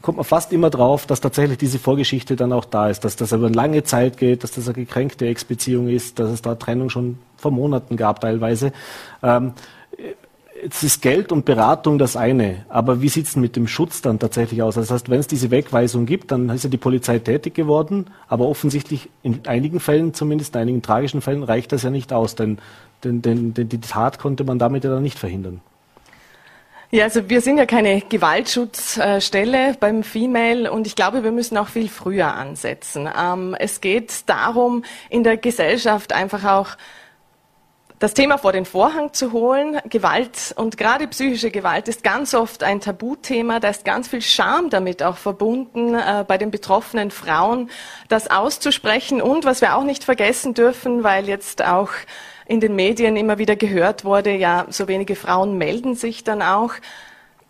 [0.03, 3.33] kommt man fast immer drauf, dass tatsächlich diese Vorgeschichte dann auch da ist, dass das
[3.33, 6.89] über eine lange Zeit geht, dass das eine gekränkte Ex-Beziehung ist, dass es da Trennung
[6.89, 8.73] schon vor Monaten gab teilweise.
[10.63, 14.19] Jetzt ist Geld und Beratung das eine, aber wie sieht es mit dem Schutz dann
[14.19, 14.75] tatsächlich aus?
[14.75, 18.47] Das heißt, wenn es diese Wegweisung gibt, dann ist ja die Polizei tätig geworden, aber
[18.47, 22.59] offensichtlich in einigen Fällen, zumindest in einigen tragischen Fällen, reicht das ja nicht aus, denn,
[23.05, 25.63] denn, denn, denn die Tat konnte man damit ja dann nicht verhindern.
[26.93, 31.69] Ja, also wir sind ja keine Gewaltschutzstelle beim Female und ich glaube, wir müssen auch
[31.69, 33.09] viel früher ansetzen.
[33.17, 36.77] Ähm, es geht darum, in der Gesellschaft einfach auch
[38.01, 39.79] das Thema vor den Vorhang zu holen.
[39.85, 43.61] Gewalt und gerade psychische Gewalt ist ganz oft ein Tabuthema.
[43.61, 47.69] Da ist ganz viel Scham damit auch verbunden, äh, bei den betroffenen Frauen
[48.09, 49.21] das auszusprechen.
[49.21, 51.91] Und was wir auch nicht vergessen dürfen, weil jetzt auch
[52.47, 56.73] in den Medien immer wieder gehört wurde, ja, so wenige Frauen melden sich dann auch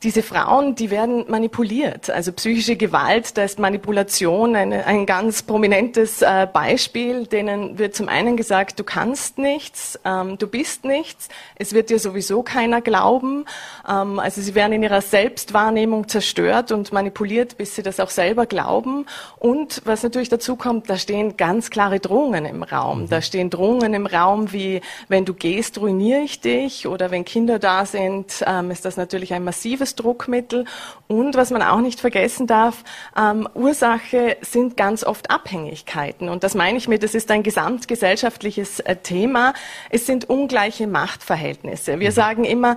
[0.02, 2.08] diese Frauen, die werden manipuliert.
[2.08, 7.26] Also psychische Gewalt, da ist Manipulation eine, ein ganz prominentes äh, Beispiel.
[7.26, 11.98] Denen wird zum einen gesagt, du kannst nichts, ähm, du bist nichts, es wird dir
[11.98, 13.44] sowieso keiner glauben.
[13.86, 18.46] Ähm, also sie werden in ihrer Selbstwahrnehmung zerstört und manipuliert, bis sie das auch selber
[18.46, 19.04] glauben.
[19.38, 23.06] Und was natürlich dazu kommt, da stehen ganz klare Drohungen im Raum.
[23.10, 27.58] Da stehen Drohungen im Raum wie, wenn du gehst, ruiniere ich dich oder wenn Kinder
[27.58, 30.64] da sind, ähm, ist das natürlich ein massives starkes Druckmittel.
[31.08, 32.84] Und was man auch nicht vergessen darf,
[33.16, 36.28] ähm, Ursache sind ganz oft Abhängigkeiten.
[36.28, 39.54] Und das meine ich mit, das ist ein gesamtgesellschaftliches äh, Thema.
[39.90, 41.98] Es sind ungleiche Machtverhältnisse.
[42.00, 42.14] Wir mhm.
[42.14, 42.76] sagen immer,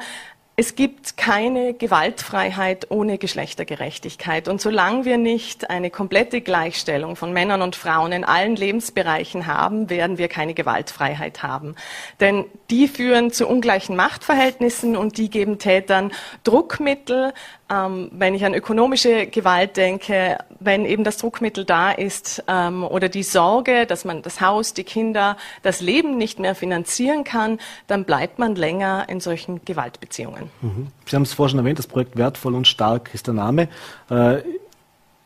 [0.55, 4.47] es gibt keine Gewaltfreiheit ohne Geschlechtergerechtigkeit.
[4.47, 9.89] Und solange wir nicht eine komplette Gleichstellung von Männern und Frauen in allen Lebensbereichen haben,
[9.89, 11.75] werden wir keine Gewaltfreiheit haben.
[12.19, 16.11] Denn die führen zu ungleichen Machtverhältnissen und die geben Tätern
[16.43, 17.33] Druckmittel,
[17.69, 23.09] ähm, wenn ich an ökonomische Gewalt denke, wenn eben das Druckmittel da ist ähm, oder
[23.09, 28.05] die Sorge, dass man das Haus, die Kinder, das Leben nicht mehr finanzieren kann, dann
[28.05, 30.49] bleibt man länger in solchen Gewaltbeziehungen.
[30.61, 30.87] Mhm.
[31.05, 33.69] Sie haben es vorhin schon erwähnt, das Projekt Wertvoll und Stark ist der Name.
[34.09, 34.41] Äh,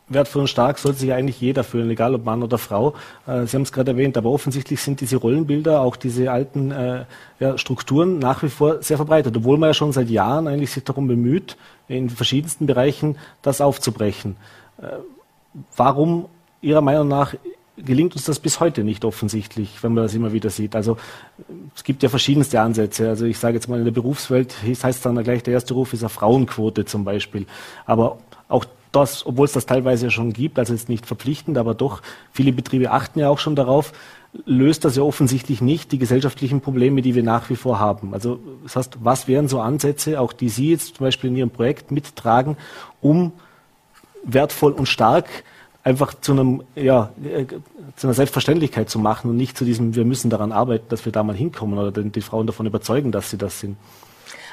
[0.08, 2.94] wertvoll und stark sollte sich eigentlich jeder fühlen, egal ob Mann oder Frau.
[3.26, 7.04] Äh, Sie haben es gerade erwähnt, aber offensichtlich sind diese Rollenbilder, auch diese alten äh,
[7.56, 11.06] Strukturen nach wie vor sehr verbreitet, obwohl man ja schon seit Jahren eigentlich sich darum
[11.06, 11.56] bemüht,
[11.88, 14.36] in verschiedensten Bereichen das aufzubrechen.
[14.80, 14.86] Äh,
[15.76, 16.26] warum
[16.60, 17.34] Ihrer Meinung nach
[17.84, 20.74] gelingt uns das bis heute nicht offensichtlich, wenn man das immer wieder sieht.
[20.74, 20.96] Also
[21.74, 23.08] es gibt ja verschiedenste Ansätze.
[23.08, 26.02] Also ich sage jetzt mal in der Berufswelt heißt dann gleich der erste Ruf ist
[26.02, 27.46] eine Frauenquote zum Beispiel.
[27.86, 28.18] Aber
[28.48, 32.02] auch das, obwohl es das teilweise ja schon gibt, also jetzt nicht verpflichtend, aber doch,
[32.32, 33.92] viele Betriebe achten ja auch schon darauf,
[34.44, 38.12] löst das ja offensichtlich nicht die gesellschaftlichen Probleme, die wir nach wie vor haben.
[38.12, 41.50] Also das heißt, was wären so Ansätze, auch die Sie jetzt zum Beispiel in Ihrem
[41.50, 42.56] Projekt mittragen,
[43.00, 43.32] um
[44.24, 45.26] wertvoll und stark
[45.82, 47.46] einfach zu einem, ja, äh,
[47.96, 51.12] zu einer Selbstverständlichkeit zu machen und nicht zu diesem, wir müssen daran arbeiten, dass wir
[51.12, 53.76] da mal hinkommen oder die Frauen davon überzeugen, dass sie das sind.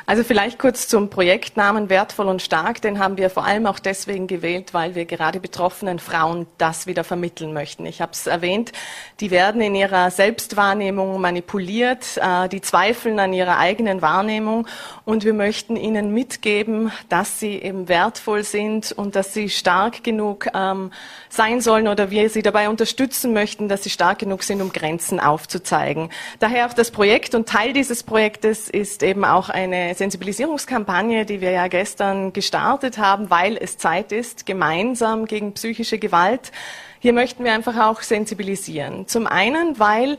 [0.08, 2.80] Also vielleicht kurz zum Projektnamen Wertvoll und Stark.
[2.80, 7.04] Den haben wir vor allem auch deswegen gewählt, weil wir gerade betroffenen Frauen das wieder
[7.04, 7.88] vermitteln möchten.
[7.88, 8.72] Ich habe es erwähnt,
[9.20, 14.68] die werden in ihrer Selbstwahrnehmung manipuliert, äh, die zweifeln an ihrer eigenen Wahrnehmung
[15.06, 20.48] und wir möchten ihnen mitgeben, dass sie eben wertvoll sind und dass sie stark genug
[20.54, 20.92] ähm,
[21.30, 25.20] sein sollen oder wir sie dabei unterstützen möchten, dass sie stark genug sind, um Grenzen
[25.20, 26.10] aufzuzeigen.
[26.40, 31.52] Daher auch das Projekt und Teil dieses Projektes ist eben auch eine Sensibilisierungskampagne, die wir
[31.52, 36.52] ja gestern gestartet haben, weil es Zeit ist, gemeinsam gegen psychische Gewalt.
[37.00, 39.08] Hier möchten wir einfach auch sensibilisieren.
[39.08, 40.18] Zum einen, weil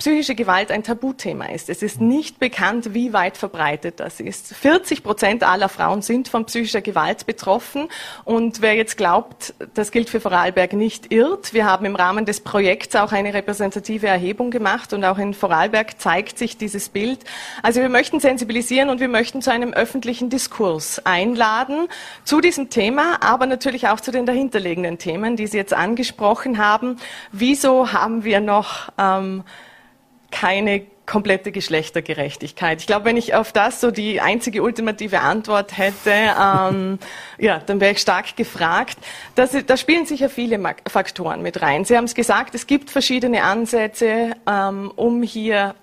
[0.00, 1.68] psychische Gewalt ein Tabuthema ist.
[1.68, 4.54] Es ist nicht bekannt, wie weit verbreitet das ist.
[4.54, 7.86] 40 Prozent aller Frauen sind von psychischer Gewalt betroffen.
[8.24, 11.52] Und wer jetzt glaubt, das gilt für Vorarlberg nicht, irrt.
[11.52, 16.00] Wir haben im Rahmen des Projekts auch eine repräsentative Erhebung gemacht und auch in Vorarlberg
[16.00, 17.20] zeigt sich dieses Bild.
[17.62, 21.88] Also wir möchten sensibilisieren und wir möchten zu einem öffentlichen Diskurs einladen
[22.24, 26.96] zu diesem Thema, aber natürlich auch zu den dahinterliegenden Themen, die Sie jetzt angesprochen haben.
[27.32, 29.44] Wieso haben wir noch ähm,
[30.30, 32.80] keine komplette Geschlechtergerechtigkeit.
[32.80, 37.00] Ich glaube, wenn ich auf das so die einzige ultimative Antwort hätte, ähm,
[37.38, 38.96] ja, dann wäre ich stark gefragt.
[39.34, 41.84] Das, da spielen sicher viele Faktoren mit rein.
[41.84, 45.74] Sie haben es gesagt, es gibt verschiedene Ansätze, ähm, um hier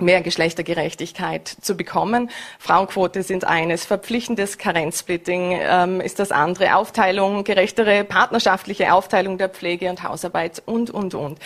[0.00, 2.30] mehr Geschlechtergerechtigkeit zu bekommen.
[2.58, 9.90] Frauenquote sind eines, verpflichtendes Karenzsplitting ähm, ist das andere, Aufteilung, gerechtere partnerschaftliche Aufteilung der Pflege
[9.90, 11.38] und Hausarbeit und, und, und.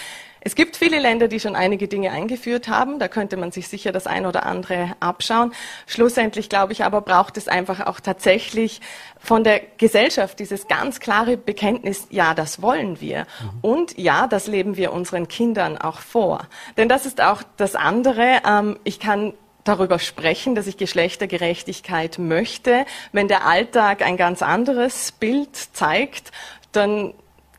[0.46, 3.00] Es gibt viele Länder, die schon einige Dinge eingeführt haben.
[3.00, 5.52] Da könnte man sich sicher das ein oder andere abschauen.
[5.88, 8.80] Schlussendlich, glaube ich, aber braucht es einfach auch tatsächlich
[9.18, 13.22] von der Gesellschaft dieses ganz klare Bekenntnis, ja, das wollen wir.
[13.40, 13.58] Mhm.
[13.60, 16.46] Und ja, das leben wir unseren Kindern auch vor.
[16.76, 18.40] Denn das ist auch das andere.
[18.46, 22.86] Ähm, ich kann darüber sprechen, dass ich Geschlechtergerechtigkeit möchte.
[23.10, 26.30] Wenn der Alltag ein ganz anderes Bild zeigt,
[26.70, 27.14] dann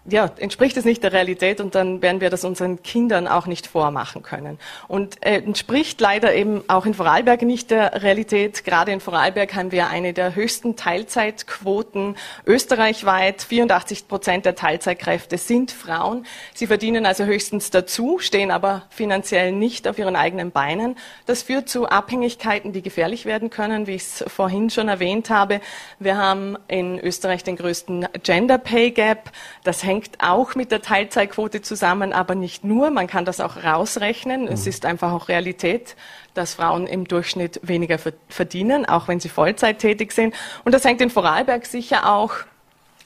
[0.09, 3.67] ja, entspricht es nicht der Realität und dann werden wir das unseren Kindern auch nicht
[3.67, 4.57] vormachen können.
[4.87, 8.63] Und äh, entspricht leider eben auch in Vorarlberg nicht der Realität.
[8.63, 12.15] Gerade in Vorarlberg haben wir eine der höchsten Teilzeitquoten
[12.45, 13.41] österreichweit.
[13.41, 16.25] 84 Prozent der Teilzeitkräfte sind Frauen.
[16.53, 20.95] Sie verdienen also höchstens dazu, stehen aber finanziell nicht auf ihren eigenen Beinen.
[21.25, 25.59] Das führt zu Abhängigkeiten, die gefährlich werden können, wie ich es vorhin schon erwähnt habe.
[25.99, 29.31] Wir haben in Österreich den größten Gender Pay Gap.
[29.65, 32.91] Das hängt hängt auch mit der Teilzeitquote zusammen, aber nicht nur.
[32.91, 34.43] Man kann das auch rausrechnen.
[34.43, 34.47] Mhm.
[34.49, 35.95] Es ist einfach auch Realität,
[36.35, 37.97] dass Frauen im Durchschnitt weniger
[38.29, 40.35] verdienen, auch wenn sie Vollzeit tätig sind.
[40.63, 42.33] Und das hängt in Vorarlberg sicher auch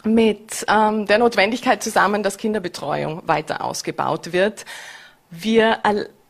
[0.03, 4.65] mit ähm, der Notwendigkeit zusammen, dass Kinderbetreuung weiter ausgebaut wird.
[5.29, 5.79] Wir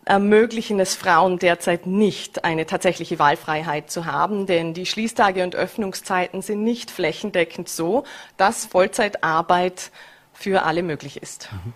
[0.05, 6.41] ermöglichen es Frauen derzeit nicht, eine tatsächliche Wahlfreiheit zu haben, denn die Schließtage und Öffnungszeiten
[6.41, 8.03] sind nicht flächendeckend so,
[8.37, 9.91] dass Vollzeitarbeit
[10.41, 11.49] für alle möglich ist.
[11.51, 11.73] Mhm.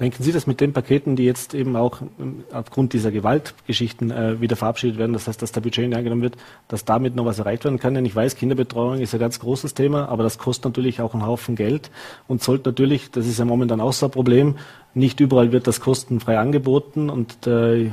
[0.00, 4.40] Denken Sie, dass mit den Paketen, die jetzt eben auch ähm, aufgrund dieser Gewaltgeschichten äh,
[4.40, 6.36] wieder verabschiedet werden, das heißt, dass der Budget nicht eingenommen wird,
[6.68, 7.94] dass damit noch was erreicht werden kann?
[7.94, 11.26] Denn ich weiß, Kinderbetreuung ist ein ganz großes Thema, aber das kostet natürlich auch einen
[11.26, 11.90] Haufen Geld
[12.26, 14.56] und sollte natürlich, das ist ja momentan auch so ein Problem,
[14.94, 17.90] nicht überall wird das kostenfrei angeboten und äh,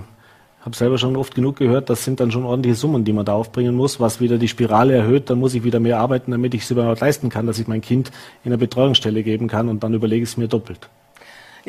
[0.61, 3.33] habe selber schon oft genug gehört, das sind dann schon ordentliche Summen, die man da
[3.33, 5.29] aufbringen muss, was wieder die Spirale erhöht.
[5.29, 7.81] Dann muss ich wieder mehr arbeiten, damit ich es überhaupt leisten kann, dass ich mein
[7.81, 8.11] Kind
[8.43, 10.89] in eine Betreuungsstelle geben kann und dann überlege ich es mir doppelt.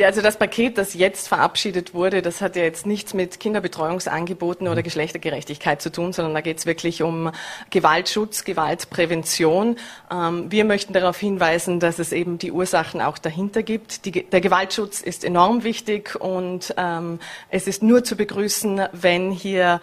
[0.00, 4.66] Ja, also das Paket, das jetzt verabschiedet wurde, das hat ja jetzt nichts mit Kinderbetreuungsangeboten
[4.66, 4.84] oder mhm.
[4.84, 7.30] Geschlechtergerechtigkeit zu tun, sondern da geht es wirklich um
[7.68, 9.76] Gewaltschutz, Gewaltprävention.
[10.10, 14.06] Ähm, wir möchten darauf hinweisen, dass es eben die Ursachen auch dahinter gibt.
[14.06, 17.18] Die, der Gewaltschutz ist enorm wichtig und ähm,
[17.50, 19.82] es ist nur zu begrüßen, wenn hier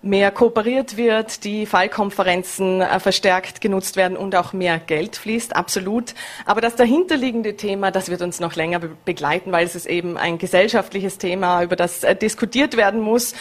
[0.00, 6.14] mehr kooperiert wird, die Fallkonferenzen äh, verstärkt genutzt werden und auch mehr Geld fließt, absolut.
[6.46, 10.16] Aber das dahinterliegende Thema, das wird uns noch länger be begleiten, weil es ist eben
[10.16, 13.34] ein gesellschaftliches Thema, über das äh, diskutiert werden muss,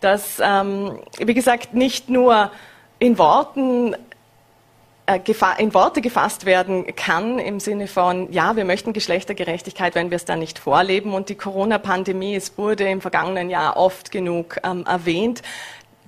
[0.00, 2.50] das, ähm, wie gesagt, nicht nur
[2.98, 3.96] in Worten
[5.06, 5.20] äh,
[5.58, 10.24] in Worte gefasst werden kann im Sinne von, ja, wir möchten Geschlechtergerechtigkeit, wenn wir es
[10.24, 11.12] dann nicht vorleben.
[11.12, 15.42] Und die Corona-Pandemie, es wurde im vergangenen Jahr oft genug ähm, erwähnt,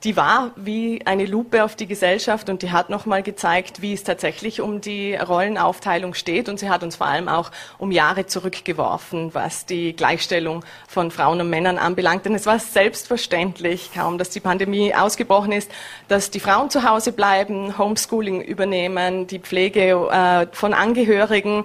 [0.05, 4.05] die war wie eine Lupe auf die Gesellschaft und die hat nochmal gezeigt, wie es
[4.05, 6.49] tatsächlich um die Rollenaufteilung steht.
[6.49, 11.41] Und sie hat uns vor allem auch um Jahre zurückgeworfen, was die Gleichstellung von Frauen
[11.41, 12.27] und Männern anbelangt.
[12.27, 15.71] Denn es war selbstverständlich, kaum dass die Pandemie ausgebrochen ist,
[16.09, 21.65] dass die Frauen zu Hause bleiben, Homeschooling übernehmen, die Pflege äh, von Angehörigen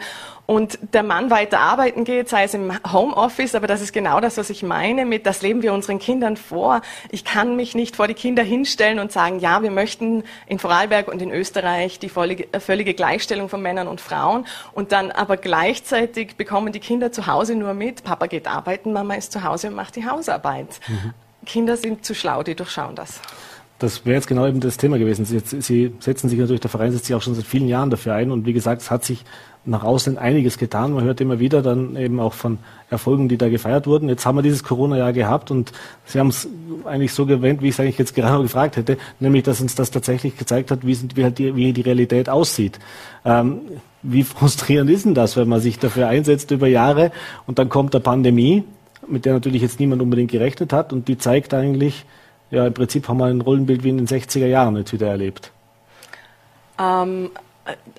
[0.51, 4.35] und der Mann weiter arbeiten geht, sei es im Homeoffice, aber das ist genau das,
[4.35, 6.81] was ich meine mit, das leben wir unseren Kindern vor.
[7.09, 11.07] Ich kann mich nicht vor die Kinder hinstellen und sagen, ja, wir möchten in Vorarlberg
[11.07, 16.73] und in Österreich die völlige Gleichstellung von Männern und Frauen und dann aber gleichzeitig bekommen
[16.73, 19.95] die Kinder zu Hause nur mit, Papa geht arbeiten, Mama ist zu Hause und macht
[19.95, 20.81] die Hausarbeit.
[20.89, 21.13] Mhm.
[21.45, 23.21] Kinder sind zu schlau, die durchschauen das.
[23.79, 25.25] Das wäre jetzt genau eben das Thema gewesen.
[25.25, 28.13] Sie, Sie, setzen sich natürlich, der Verein setzt sich auch schon seit vielen Jahren dafür
[28.13, 28.29] ein.
[28.29, 29.23] Und wie gesagt, es hat sich
[29.63, 30.93] nach außen einiges getan.
[30.93, 32.57] Man hört immer wieder dann eben auch von
[32.89, 34.09] Erfolgen, die da gefeiert wurden.
[34.09, 35.71] Jetzt haben wir dieses Corona-Jahr gehabt und
[36.05, 36.47] Sie haben es
[36.85, 39.91] eigentlich so gewählt, wie ich es eigentlich jetzt gerade gefragt hätte, nämlich, dass uns das
[39.91, 42.79] tatsächlich gezeigt hat, wie, sind, wie, halt die, wie die Realität aussieht.
[43.23, 43.61] Ähm,
[44.01, 47.11] wie frustrierend ist denn das, wenn man sich dafür einsetzt über Jahre
[47.45, 48.63] und dann kommt der Pandemie,
[49.07, 52.05] mit der natürlich jetzt niemand unbedingt gerechnet hat und die zeigt eigentlich,
[52.49, 55.51] ja, im Prinzip haben wir ein Rollenbild wie in den 60er Jahren jetzt wieder erlebt.
[56.79, 57.29] Ähm,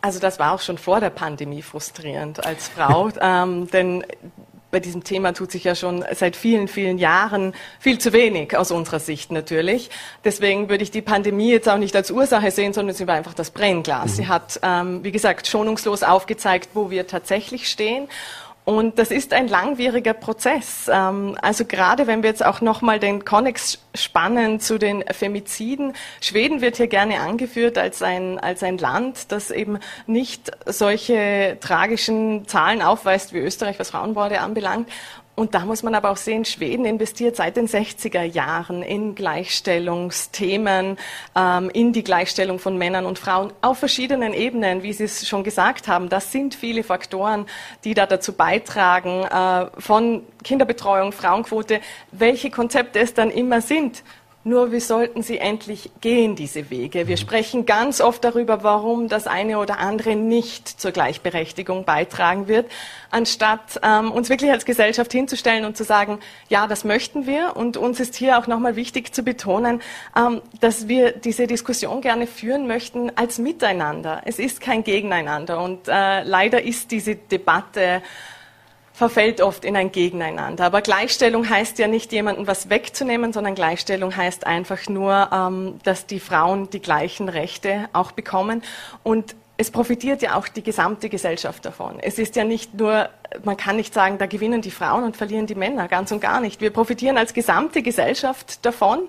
[0.00, 4.04] also das war auch schon vor der Pandemie frustrierend als Frau, ähm, denn
[4.72, 8.70] bei diesem Thema tut sich ja schon seit vielen, vielen Jahren viel zu wenig aus
[8.70, 9.90] unserer Sicht natürlich.
[10.24, 13.34] Deswegen würde ich die Pandemie jetzt auch nicht als Ursache sehen, sondern sie war einfach
[13.34, 14.12] das Brennglas.
[14.12, 14.16] Mhm.
[14.16, 18.08] Sie hat, ähm, wie gesagt, schonungslos aufgezeigt, wo wir tatsächlich stehen.
[18.64, 20.88] Und das ist ein langwieriger Prozess.
[20.92, 25.94] Ähm, also gerade wenn wir jetzt auch nochmal den Konnex spannen zu den Femiziden.
[26.20, 32.46] Schweden wird hier gerne angeführt als ein, als ein Land, das eben nicht solche tragischen
[32.46, 34.88] Zahlen aufweist wie Österreich, was Frauenmorde anbelangt.
[35.34, 40.98] Und da muss man aber auch sehen, Schweden investiert seit den 60er Jahren in Gleichstellungsthemen,
[41.34, 45.42] ähm, in die Gleichstellung von Männern und Frauen auf verschiedenen Ebenen, wie Sie es schon
[45.42, 46.10] gesagt haben.
[46.10, 47.46] Das sind viele Faktoren,
[47.84, 54.02] die da dazu beitragen, äh, von Kinderbetreuung, Frauenquote, welche Konzepte es dann immer sind.
[54.44, 57.06] Nur wir sollten sie endlich gehen, diese Wege.
[57.06, 57.20] Wir mhm.
[57.20, 62.68] sprechen ganz oft darüber, warum das eine oder andere nicht zur Gleichberechtigung beitragen wird,
[63.12, 67.56] anstatt ähm, uns wirklich als Gesellschaft hinzustellen und zu sagen, ja, das möchten wir.
[67.56, 69.80] Und uns ist hier auch nochmal wichtig zu betonen,
[70.16, 74.22] ähm, dass wir diese Diskussion gerne führen möchten als Miteinander.
[74.24, 75.62] Es ist kein Gegeneinander.
[75.62, 78.02] Und äh, leider ist diese Debatte
[78.92, 80.64] verfällt oft in ein Gegeneinander.
[80.64, 86.06] Aber Gleichstellung heißt ja nicht, jemandem was wegzunehmen, sondern Gleichstellung heißt einfach nur, ähm, dass
[86.06, 88.62] die Frauen die gleichen Rechte auch bekommen.
[89.02, 91.98] Und es profitiert ja auch die gesamte Gesellschaft davon.
[92.00, 93.08] Es ist ja nicht nur,
[93.44, 96.40] man kann nicht sagen, da gewinnen die Frauen und verlieren die Männer, ganz und gar
[96.40, 96.60] nicht.
[96.60, 99.08] Wir profitieren als gesamte Gesellschaft davon.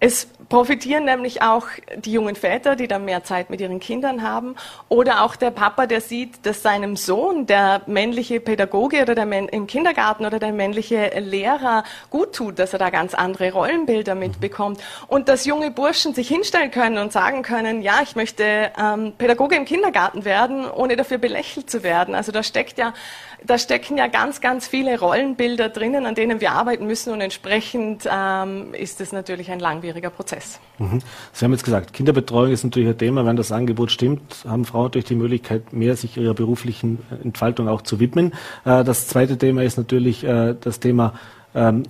[0.00, 4.54] Es profitieren nämlich auch die jungen Väter, die dann mehr Zeit mit ihren Kindern haben,
[4.88, 9.66] oder auch der Papa, der sieht, dass seinem Sohn der männliche Pädagoge oder der im
[9.66, 14.80] Kindergarten oder der männliche Lehrer gut tut, dass er da ganz andere Rollenbilder mitbekommt.
[15.08, 19.56] Und dass junge Burschen sich hinstellen können und sagen können, ja, ich möchte ähm, Pädagoge
[19.56, 22.14] im Kindergarten werden, ohne dafür belächelt zu werden.
[22.14, 22.94] Also da steckt ja
[23.44, 27.12] da stecken ja ganz, ganz viele Rollenbilder drinnen, an denen wir arbeiten müssen.
[27.12, 30.60] Und entsprechend ähm, ist es natürlich ein langwieriger Prozess.
[30.78, 31.00] Mhm.
[31.32, 33.24] Sie haben jetzt gesagt, Kinderbetreuung ist natürlich ein Thema.
[33.24, 37.82] Wenn das Angebot stimmt, haben Frauen natürlich die Möglichkeit, mehr sich ihrer beruflichen Entfaltung auch
[37.82, 38.32] zu widmen.
[38.64, 41.14] Äh, das zweite Thema ist natürlich äh, das Thema
[41.54, 41.84] ähm,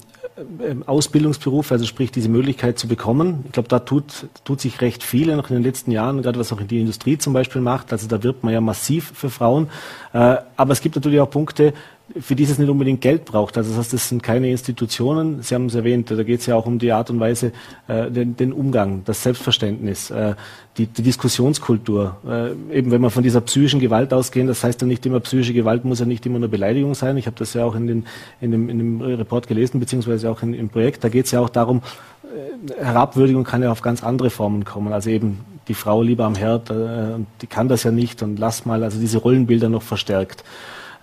[0.86, 3.44] Ausbildungsberuf, also sprich diese Möglichkeit zu bekommen.
[3.46, 6.52] Ich glaube, da tut, tut sich recht viel noch in den letzten Jahren, gerade was
[6.52, 7.92] auch in die Industrie zum Beispiel macht.
[7.92, 9.68] Also da wirbt man ja massiv für Frauen.
[10.12, 11.74] Äh, aber es gibt natürlich auch Punkte,
[12.18, 13.56] für die es nicht unbedingt Geld braucht.
[13.58, 15.42] Also das heißt, das sind keine Institutionen.
[15.42, 17.52] Sie haben es erwähnt, da geht es ja auch um die Art und Weise,
[17.86, 20.34] äh, den, den, Umgang, das Selbstverständnis, äh,
[20.78, 22.16] die, die, Diskussionskultur.
[22.26, 25.52] Äh, eben wenn wir von dieser psychischen Gewalt ausgehen, das heißt ja nicht immer, psychische
[25.52, 27.16] Gewalt muss ja nicht immer nur Beleidigung sein.
[27.18, 28.06] Ich habe das ja auch in, den,
[28.40, 31.04] in, dem, in dem Report gelesen, beziehungsweise auch in, im Projekt.
[31.04, 31.82] Da geht es ja auch darum,
[32.24, 34.94] äh, Herabwürdigung kann ja auf ganz andere Formen kommen.
[34.94, 38.64] Also eben die Frau lieber am Herd, äh, die kann das ja nicht und lass
[38.64, 40.42] mal, also diese Rollenbilder noch verstärkt.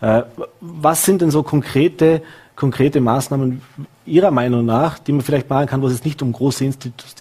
[0.01, 0.23] Äh,
[0.61, 2.21] was sind denn so konkrete,
[2.55, 3.61] konkrete Maßnahmen
[4.05, 6.69] Ihrer Meinung nach, die man vielleicht machen kann, wo es nicht um große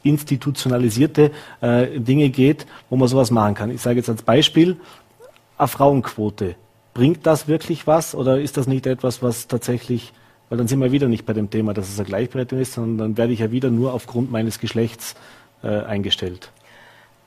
[0.02, 3.70] institutionalisierte äh, Dinge geht, wo man sowas machen kann?
[3.70, 4.76] Ich sage jetzt als Beispiel,
[5.56, 6.56] eine Frauenquote.
[6.92, 10.12] Bringt das wirklich was oder ist das nicht etwas, was tatsächlich,
[10.48, 12.98] weil dann sind wir wieder nicht bei dem Thema, dass es eine Gleichberechtigung ist, sondern
[12.98, 15.14] dann werde ich ja wieder nur aufgrund meines Geschlechts
[15.62, 16.52] äh, eingestellt.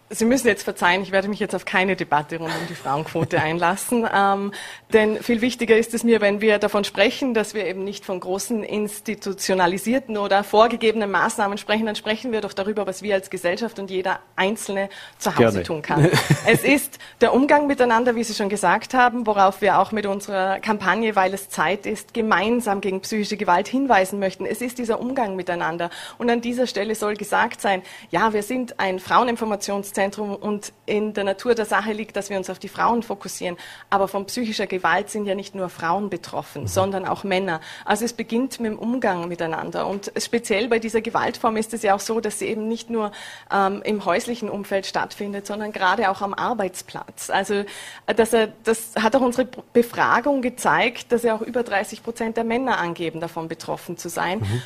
[0.10, 3.41] Sie müssen jetzt verzeihen, ich werde mich jetzt auf keine Debatte rund um die Frauenquote
[3.41, 4.08] einlassen.
[4.13, 4.54] Ähm,
[4.93, 8.22] denn viel wichtiger ist es mir, wenn wir davon sprechen, dass wir eben nicht von
[8.22, 13.80] großen institutionalisierten oder vorgegebenen Maßnahmen sprechen, dann sprechen wir doch darüber, was wir als Gesellschaft
[13.80, 15.63] und jeder Einzelne zu Hause Gerne.
[15.63, 16.10] tun kann.
[16.48, 20.62] es ist der Umgang miteinander, wie Sie schon gesagt haben, worauf wir auch mit unserer
[20.62, 24.46] Kampagne, weil es Zeit ist, gemeinsam gegen psychische Gewalt hinweisen möchten.
[24.46, 25.89] Es ist dieser Umgang miteinander.
[26.17, 31.15] Und an dieser Stelle soll gesagt sein, ja, wir sind ein Fraueninformations Zentrum und in
[31.15, 33.57] der Natur der Sache liegt, dass wir uns auf die Frauen fokussieren.
[33.89, 36.67] Aber von psychischer Gewalt sind ja nicht nur Frauen betroffen, mhm.
[36.67, 37.62] sondern auch Männer.
[37.83, 39.88] Also es beginnt mit dem Umgang miteinander.
[39.88, 43.12] Und speziell bei dieser Gewaltform ist es ja auch so, dass sie eben nicht nur
[43.51, 47.31] ähm, im häuslichen Umfeld stattfindet, sondern gerade auch am Arbeitsplatz.
[47.31, 47.63] Also
[48.05, 52.43] dass er, das hat auch unsere Befragung gezeigt, dass ja auch über 30 Prozent der
[52.43, 54.41] Männer angeben, davon betroffen zu sein.
[54.41, 54.62] Mhm.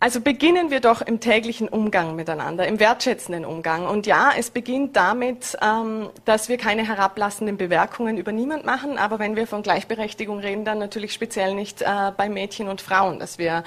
[0.00, 3.84] Also beginnen wir doch im täglichen Umgang miteinander, im wertschätzenden Umgang.
[3.86, 8.96] Und ja, es beginnt damit, ähm, dass wir keine herablassenden Bemerkungen über niemand machen.
[8.96, 13.18] Aber wenn wir von Gleichberechtigung reden, dann natürlich speziell nicht äh, bei Mädchen und Frauen,
[13.18, 13.64] dass wir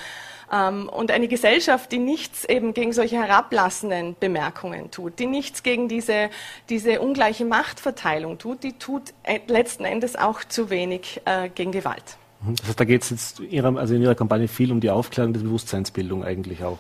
[0.54, 5.89] ähm, und eine Gesellschaft, die nichts eben gegen solche herablassenden Bemerkungen tut, die nichts gegen
[5.89, 6.30] diese,
[6.70, 12.17] diese ungleiche Machtverteilung tut, die tut äh, letzten Endes auch zu wenig äh, gegen Gewalt.
[12.41, 12.56] Mhm.
[12.56, 15.34] Das heißt, da geht es jetzt ihrer, also in Ihrer Kampagne viel um die Aufklärung
[15.34, 16.80] der Bewusstseinsbildung eigentlich auch.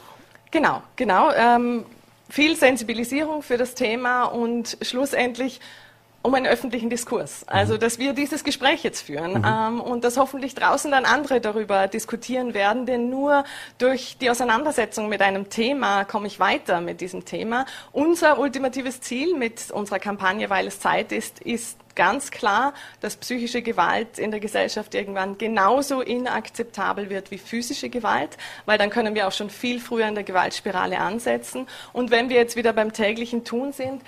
[0.51, 1.31] Genau, genau.
[1.33, 1.85] Ähm,
[2.29, 5.59] viel Sensibilisierung für das Thema und schlussendlich
[6.23, 7.47] um einen öffentlichen Diskurs.
[7.47, 7.79] Also, mhm.
[7.79, 9.45] dass wir dieses Gespräch jetzt führen mhm.
[9.45, 13.43] ähm, und dass hoffentlich draußen dann andere darüber diskutieren werden, denn nur
[13.77, 17.65] durch die Auseinandersetzung mit einem Thema komme ich weiter mit diesem Thema.
[17.91, 23.61] Unser ultimatives Ziel mit unserer Kampagne, weil es Zeit ist, ist ganz klar, dass psychische
[23.61, 29.27] Gewalt in der Gesellschaft irgendwann genauso inakzeptabel wird wie physische Gewalt, weil dann können wir
[29.27, 31.67] auch schon viel früher in der Gewaltspirale ansetzen.
[31.93, 34.01] Und wenn wir jetzt wieder beim täglichen Tun sind,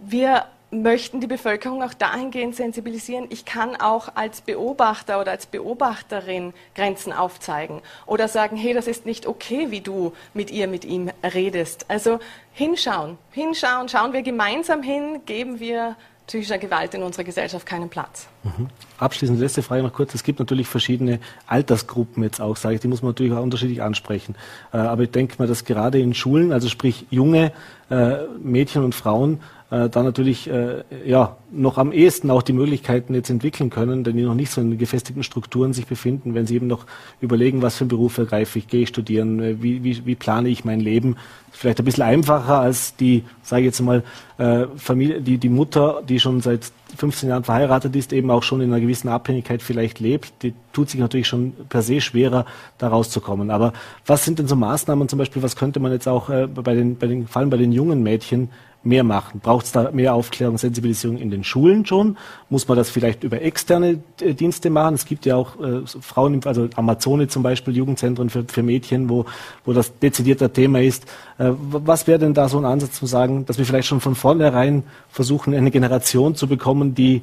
[0.00, 6.54] wir möchten die Bevölkerung auch dahingehend sensibilisieren, ich kann auch als Beobachter oder als Beobachterin
[6.74, 11.10] Grenzen aufzeigen oder sagen, hey, das ist nicht okay, wie du mit ihr, mit ihm
[11.22, 11.84] redest.
[11.88, 12.18] Also
[12.54, 15.94] hinschauen, hinschauen, schauen wir gemeinsam hin, geben wir
[16.26, 18.28] psychischer Gewalt in unserer Gesellschaft keinen Platz.
[18.44, 18.68] Mhm.
[18.98, 20.14] Abschließend letzte Frage noch kurz.
[20.14, 23.82] Es gibt natürlich verschiedene Altersgruppen jetzt auch, sage ich, die muss man natürlich auch unterschiedlich
[23.82, 24.36] ansprechen.
[24.72, 27.52] Äh, aber ich denke mal, dass gerade in Schulen, also sprich junge
[27.90, 29.40] äh, Mädchen und Frauen,
[29.72, 34.16] äh, da natürlich äh, ja noch am ehesten auch die Möglichkeiten jetzt entwickeln können, denn
[34.16, 36.84] die noch nicht so in gefestigten Strukturen sich befinden, wenn sie eben noch
[37.22, 40.50] überlegen, was für einen Beruf ergreife ich, gehe ich studieren, äh, wie, wie, wie plane
[40.50, 41.16] ich mein Leben.
[41.52, 44.02] Vielleicht ein bisschen einfacher als die, sage ich jetzt mal,
[44.36, 48.60] äh, Familie, die, die Mutter, die schon seit 15 Jahren verheiratet ist, eben auch schon
[48.60, 52.44] in einer gewissen Abhängigkeit vielleicht lebt, die tut sich natürlich schon per se schwerer,
[52.76, 53.50] da rauszukommen.
[53.50, 53.72] Aber
[54.04, 56.98] was sind denn so Maßnahmen zum Beispiel, was könnte man jetzt auch äh, bei den,
[56.98, 58.50] bei den, vor allem bei den jungen Mädchen
[58.84, 59.40] mehr machen?
[59.40, 62.16] Braucht es da mehr Aufklärung, Sensibilisierung in den Schulen schon?
[62.50, 64.94] Muss man das vielleicht über externe äh, Dienste machen?
[64.94, 69.24] Es gibt ja auch äh, Frauen, also Amazone zum Beispiel, Jugendzentren für, für Mädchen, wo,
[69.64, 71.04] wo das dezidierter Thema ist.
[71.38, 74.14] Äh, was wäre denn da so ein Ansatz zu sagen, dass wir vielleicht schon von
[74.14, 77.22] vornherein versuchen, eine Generation zu bekommen, die,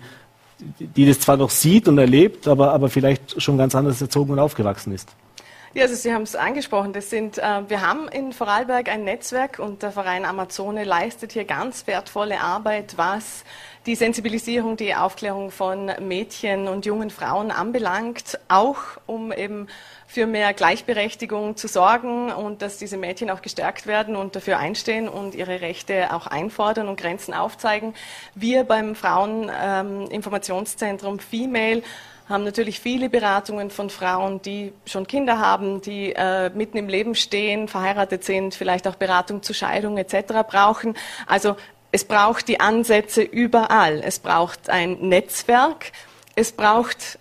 [0.79, 4.39] die das zwar noch sieht und erlebt, aber, aber vielleicht schon ganz anders erzogen und
[4.39, 5.09] aufgewachsen ist?
[5.75, 6.93] Ja, also Sie haben es angesprochen.
[6.93, 11.45] Das sind, äh, wir haben in Vorarlberg ein Netzwerk und der Verein Amazone leistet hier
[11.45, 13.43] ganz wertvolle Arbeit, was
[13.85, 19.67] die Sensibilisierung, die Aufklärung von Mädchen und jungen Frauen anbelangt, auch um eben
[20.07, 25.07] für mehr Gleichberechtigung zu sorgen und dass diese Mädchen auch gestärkt werden und dafür einstehen
[25.07, 27.93] und ihre Rechte auch einfordern und Grenzen aufzeigen.
[28.33, 31.83] Wir beim Fraueninformationszentrum ähm, Female
[32.29, 37.15] haben natürlich viele Beratungen von Frauen, die schon Kinder haben, die äh, mitten im Leben
[37.15, 40.47] stehen, verheiratet sind, vielleicht auch Beratung zur Scheidung etc.
[40.47, 40.95] brauchen.
[41.25, 41.55] Also
[41.91, 44.01] es braucht die Ansätze überall.
[44.03, 45.91] Es braucht ein Netzwerk.
[46.35, 47.17] Es braucht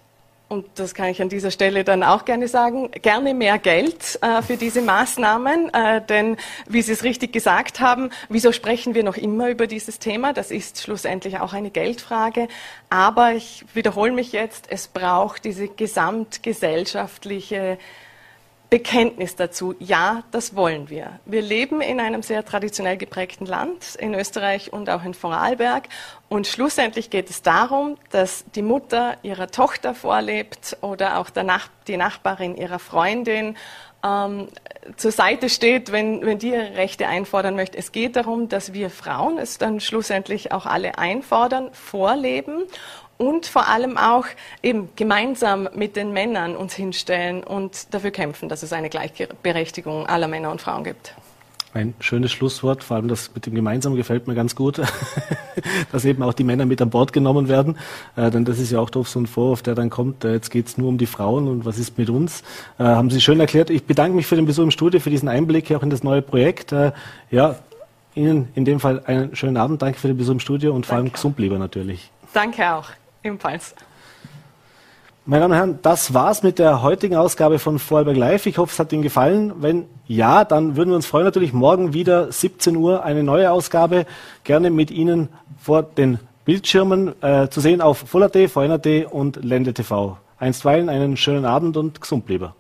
[0.49, 4.41] und das kann ich an dieser Stelle dann auch gerne sagen, gerne mehr Geld äh,
[4.41, 5.75] für diese Maßnahmen.
[5.75, 9.99] Äh, denn, wie Sie es richtig gesagt haben, wieso sprechen wir noch immer über dieses
[9.99, 10.33] Thema?
[10.33, 12.49] Das ist schlussendlich auch eine Geldfrage.
[12.89, 17.77] Aber ich wiederhole mich jetzt, es braucht diese gesamtgesellschaftliche
[18.71, 21.21] Bekenntnis dazu, ja, das wollen wir.
[21.25, 25.89] Wir leben in einem sehr traditionell geprägten Land, in Österreich und auch in Vorarlberg.
[26.29, 31.97] Und schlussendlich geht es darum, dass die Mutter ihrer Tochter vorlebt oder auch Nach die
[31.97, 33.57] Nachbarin ihrer Freundin
[34.05, 34.49] ähm,
[34.97, 37.79] zur Seite steht, wenn, wenn die ihre Rechte einfordern möchte.
[37.79, 42.65] Es geht darum, dass wir Frauen es dann schlussendlich auch alle einfordern, vorleben
[43.19, 44.25] und vor allem auch
[44.63, 50.29] eben gemeinsam mit den Männern uns hinstellen und dafür kämpfen, dass es eine Gleichberechtigung aller
[50.29, 51.15] Männer und Frauen gibt.
[51.75, 54.81] Ein schönes Schlusswort, vor allem das mit dem Gemeinsamen gefällt mir ganz gut,
[55.93, 57.77] dass eben auch die Männer mit an Bord genommen werden,
[58.17, 60.51] äh, denn das ist ja auch doch so ein Vorwurf, der dann kommt, äh, jetzt
[60.51, 62.43] geht es nur um die Frauen und was ist mit uns.
[62.79, 63.69] Äh, haben Sie schön erklärt.
[63.69, 66.23] Ich bedanke mich für den Besuch im Studio, für diesen Einblick auch in das neue
[66.23, 66.73] Projekt.
[66.73, 66.93] Äh,
[67.31, 67.57] ja,
[68.15, 70.89] Ihnen in dem Fall einen schönen Abend, danke für den Besuch im Studio und Danke.
[70.89, 72.11] vor allem gesund lieber natürlich.
[72.33, 72.89] Danke auch.
[73.23, 73.75] Ebenfalls.
[75.27, 78.47] Meine Damen und Herren, das war's mit der heutigen Ausgabe von Vorarlberg Live.
[78.47, 79.53] Ich hoffe, es hat Ihnen gefallen.
[79.61, 84.07] Wenn ja, dann würden wir uns freuen, natürlich morgen wieder 17 Uhr eine neue Ausgabe.
[84.45, 85.29] Gerne mit Ihnen
[85.61, 90.17] vor den Bildschirmen äh, zu sehen auf Full.at, VN.at und Ländle TV.
[90.39, 92.53] Einstweilen einen schönen Abend und gesund bleiben.